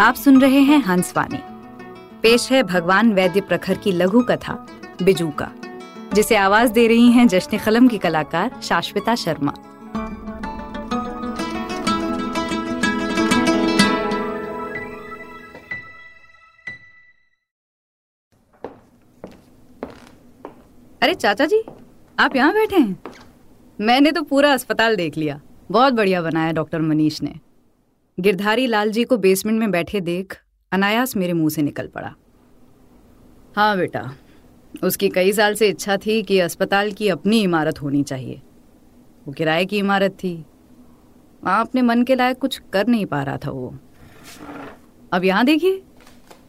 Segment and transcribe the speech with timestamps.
[0.00, 1.38] आप सुन रहे हैं हंसवाणी।
[2.22, 4.66] पेश है भगवान वैद्य प्रखर की लघु कथा,
[5.02, 5.50] बिजू का,
[6.14, 9.52] जिसे आवाज़ दे रही हैं जश्न कलम की कलाकार शाश्विता शर्मा।
[21.02, 21.62] अरे चाचा जी,
[22.18, 23.02] आप यहाँ बैठे हैं?
[23.80, 27.38] मैंने तो पूरा अस्पताल देख लिया। बहुत बढ़िया बनाया डॉक्टर मनीष ने।
[28.20, 30.36] गिरधारी लाल जी को बेसमेंट में बैठे देख
[30.72, 32.14] अनायास मेरे मुँह से निकल पड़ा।
[33.56, 34.12] हाँ बेटा,
[34.84, 38.42] उसकी कई साल से इच्छा थी कि अस्पताल की अपनी इमारत होनी चाहिए।
[39.26, 40.44] वो किराए की इमारत थी।
[41.44, 43.74] वहाँ अपने मन के लायक कुछ कर नहीं पा रहा था वो।
[45.12, 45.82] अब यहाँ देखिए,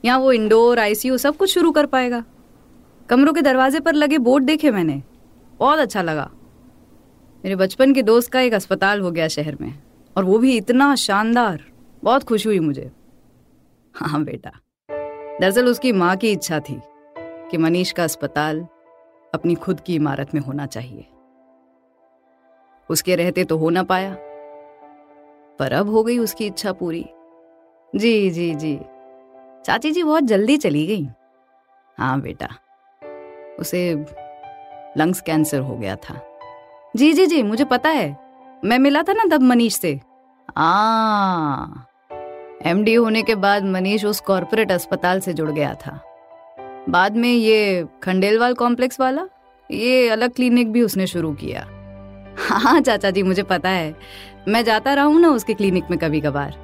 [0.05, 2.23] यहाँ वो इंडोर आईसीयू सब कुछ शुरू कर पाएगा।
[3.09, 5.01] कमरों के दरवाजे पर लगे बोर्ड देखे मैंने।
[5.59, 6.29] बहुत अच्छा लगा।
[7.43, 9.73] मेरे बचपन के दोस्त का एक अस्पताल हो गया शहर में।
[10.17, 11.63] और वो भी इतना शानदार।
[12.03, 12.91] बहुत खुशी हुई मुझे।
[13.95, 14.51] हाँ बेटा।
[15.41, 16.81] दरअसल उसकी माँ की इच्छा थी
[17.19, 18.67] कि मनीष का अस्पताल
[19.33, 21.07] अपनी खुद की इमारत में होना चाहिए।
[22.89, 24.17] उसके रहते तो हो ना पाया।
[25.59, 27.05] पर अब हो गई उसकी इच्छा पूरी।
[27.95, 28.79] जी जी जी।
[29.65, 31.07] चाची जी बहुत जल्दी चली गई।
[31.97, 32.47] हाँ बेटा।
[33.59, 34.05] उसे
[34.97, 36.21] लंग्स कैंसर हो गया था।
[36.95, 38.30] जी जी जी, मुझे पता है।
[38.63, 39.89] मैं मिला था ना तब मनीष से।
[42.69, 45.99] एमडी होने के बाद मनीष उस कॉरपोरेट अस्पताल से जुड़ गया था।
[46.89, 49.25] बाद में ये खंडेलवाल कॉम्प्लेक्स वाला,
[49.69, 51.65] ये अलग क्लिनिक भी उसने शुरू किया।
[52.39, 53.95] हाँ चाचा जी, मुझे पता है।
[54.47, 56.55] मैं जाता रहा हूँ ना उसके क्लिनिक में कभी कभार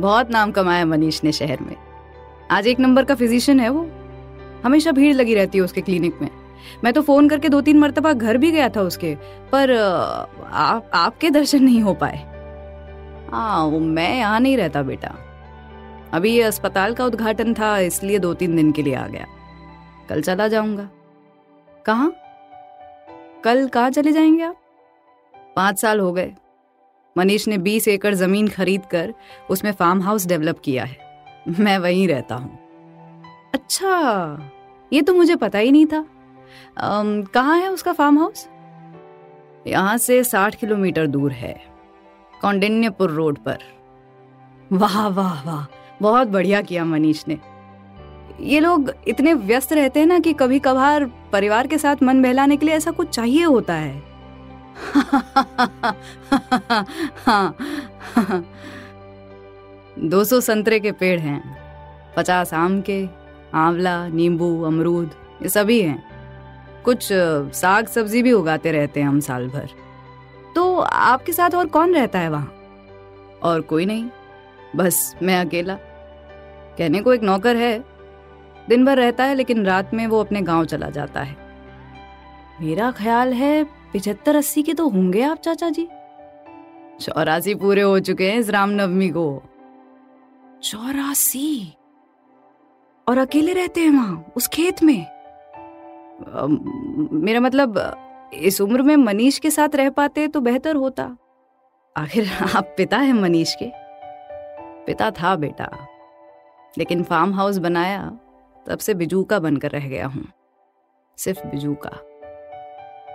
[0.00, 1.76] बहुत नाम कमाया मनीष ने शहर में।
[2.50, 3.88] आज एक नंबर का फिजिशियन है वो।
[4.64, 6.28] हमेशा भीड़ लगी रहती है उसके क्लिनिक में।
[6.84, 9.14] मैं तो फ़ोन करके दो तीन मरतबा घर भी गया था उसके,
[9.52, 9.72] पर
[10.52, 12.18] आप, आपके दर्शन नहीं हो पाए।
[13.30, 15.14] हाँ वो मैं यहाँ नहीं रहता बेटा।
[16.12, 19.26] अभी ये अस्पताल का उद्घाटन था, इसलिए दो तीन दिन के लिए आ गया।
[20.08, 20.88] कल चला जाऊँगा।
[21.86, 22.10] कहा?
[23.44, 24.56] कल कहाँ चले जाएँगे आप?
[25.56, 26.32] पाँच साल हो गए।
[27.18, 29.14] मनीष ने बीस एकड़ ज़मीन खरीद कर
[29.50, 30.96] उसमें फार्म हाउस डेवलप किया है।
[31.60, 32.58] मैं वहीं रहता हूँ।
[33.54, 34.50] अच्छा
[34.92, 36.04] ये तो मुझे पता ही नहीं था।
[36.78, 38.46] कहाँ है उसका फार्म हाउस
[39.66, 41.54] यहाँ से साठ किलोमीटर दूर है,
[42.40, 43.58] कौंडिन्यपुर रोड पर।
[44.70, 45.64] वाह वाह वाह,
[46.02, 47.38] बहुत बढ़िया किया मनीष ने।
[48.42, 52.56] ये लोग इतने व्यस्त रहते हैं ना कि कभी कभार परिवार के साथ मन बहलाने
[52.56, 54.02] के लिए ऐसा कुछ चाहिए होता है।
[60.00, 61.42] दो सौ संतरे के पेड़ हैं,
[62.16, 63.04] पचास आम के,
[63.54, 65.10] आंवला, नींबू, अमरूद,
[65.42, 66.11] ये सभी हैं।
[66.84, 67.08] कुछ
[67.52, 69.68] साग सब्ज़ी भी उगाते रहते हैं हम साल भर।
[70.54, 72.54] तो आपके साथ और कौन रहता है वहाँ?
[73.42, 74.08] और कोई नहीं।
[74.76, 75.74] बस मैं अकेला।
[76.78, 77.84] कहने को एक नौकर है।
[78.68, 81.36] दिन भर रहता है, लेकिन रात में वो अपने गाँव चला जाता है।
[82.60, 85.88] मेरा ख्याल है पिछहत्तर अस्सी के तो होंगे आप, चाचा जी।
[87.00, 89.42] चौरासी पूरे हो चुके हैं इस रामनवमी को।
[90.62, 91.74] चौरासी?
[93.08, 95.11] और अकेले रहते हैं वहाँ, उस खेत में?
[97.12, 101.16] मेरा मतलब इस उम्र में मनीष के साथ रह पाते तो बेहतर होता।
[101.96, 103.70] आखिर आप पिता हैं मनीष के?
[104.86, 105.68] पिता था बेटा,
[106.78, 108.18] लेकिन फार्म हाउस बनाया,
[108.66, 110.24] तब से बिजू का बनकर रह गया हूँ।
[111.18, 111.90] सिर्फ़ बिजू का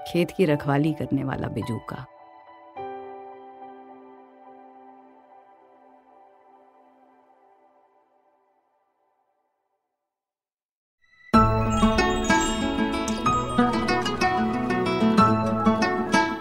[0.08, 1.78] खेत की रखवाली करने वाला बिजू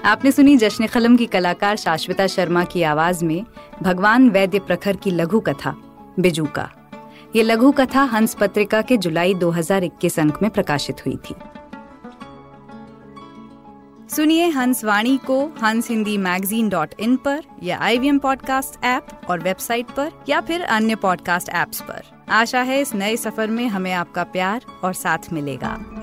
[0.06, 3.44] आपने सुनी जश्न कलम की कलाकार शाश्विता शर्मा की आवाज़ में
[3.82, 5.74] भगवान वैद्य प्रखर की लघु कथा
[6.20, 6.70] बिजू का
[7.36, 11.34] ये लघु कथा हंस पत्रिका के जुलाई 2021 अंक में प्रकाशित हुई थी।
[14.16, 18.84] सुनिए हंस वाणी को हंस हिंदी मैगजीन डॉट इन पर या I V M podcast
[18.84, 23.46] app और वेबसाइट पर या फिर अन्य पॉडकास्ट ऐप्स पर। आशा है इस नए सफ़र
[23.46, 25.95] में हमें आपका प्यार और साथ मिलेगा।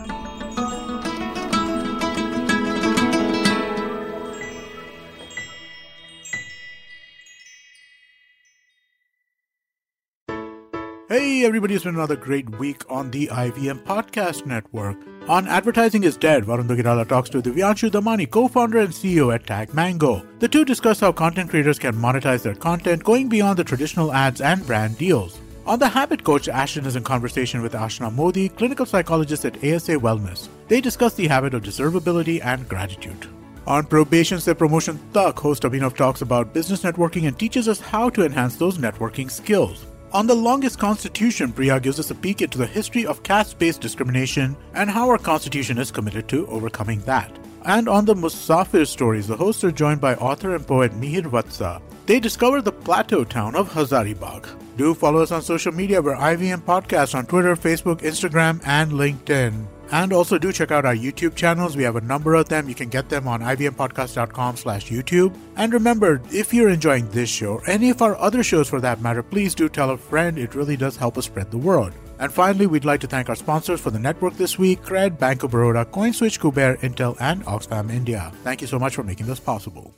[11.44, 14.96] Everybody, it's been another great week on the IVM Podcast Network.
[15.28, 19.74] On Advertising is Dead, Varun Dugirala talks to Divyanshu Damani, co-founder and CEO at Tag
[19.74, 20.26] Mango.
[20.40, 24.40] The two discuss how content creators can monetize their content going beyond the traditional ads
[24.40, 25.38] and brand deals.
[25.66, 29.96] On The Habit Coach, Ashton is in conversation with Ashna Modi, clinical psychologist at ASA
[29.96, 30.48] Wellness.
[30.70, 33.28] They discuss the habit of deservability and gratitude.
[33.68, 38.10] On Probation Se Promotion Tak, host Abhinav talks about business networking and teaches us how
[38.12, 39.86] to enhance those networking skills.
[40.14, 43.82] On The Longest Constitution, Priya gives us a peek into the history of caste based
[43.82, 47.36] discrimination and how our Constitution is committed to overcoming that.
[47.66, 51.82] And on the Musafir stories, the hosts are joined by author and poet Mihir Vatsa.
[52.06, 54.46] They discover the plateau town of Hazaribagh.
[54.78, 56.00] Do follow us on social media.
[56.00, 59.66] We're IVM Podcast on Twitter, Facebook, Instagram, and LinkedIn.
[59.94, 61.78] And also do check out our YouTube channels.
[61.78, 62.68] We have a number of them.
[62.68, 65.38] You can get them on ivmpodcast.com slash YouTube.
[65.56, 69.22] And remember, if you're enjoying this show, any of our other shows for that matter,
[69.22, 70.40] please do tell a friend.
[70.40, 71.94] It really does help us spread the word.
[72.18, 75.44] And finally, we'd like to thank our sponsors for the network this week, Cred, Bank
[75.44, 78.32] of Baroda, CoinSwitch, Kuber, Intel, and Oxfam India.
[78.44, 79.94] Thank you so much for making this possible.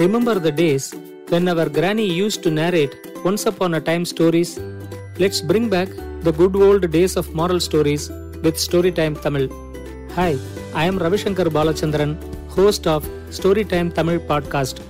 [0.00, 0.92] Remember the days
[1.28, 2.92] when our granny used to narrate
[3.24, 4.58] once upon a time stories?
[5.16, 5.90] Let's bring back
[6.22, 8.10] the good old days of moral stories
[8.44, 9.46] with Storytime Tamil.
[10.16, 10.36] Hi,
[10.74, 12.12] I am Ravishankar Balachandran,
[12.56, 13.06] host of
[13.38, 14.80] Storytime Tamil podcast.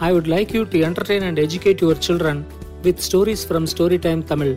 [0.00, 2.44] I would like you to entertain and educate your children
[2.84, 4.52] with stories from Storytime Tamil.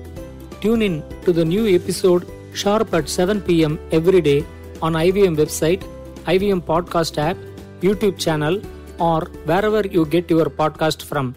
[0.61, 4.39] Tune in to the new episode sharp at 7 pm every day
[4.81, 5.83] on IVM website,
[6.25, 7.37] IVM podcast app,
[7.81, 8.61] YouTube channel,
[8.99, 11.35] or wherever you get your podcast from.